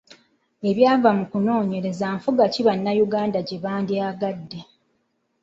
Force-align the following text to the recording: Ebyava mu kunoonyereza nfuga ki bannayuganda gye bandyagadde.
Ebyava 0.69 1.09
mu 1.17 1.25
kunoonyereza 1.31 2.05
nfuga 2.17 2.43
ki 2.53 2.61
bannayuganda 2.67 3.39
gye 3.47 3.57
bandyagadde. 3.63 4.59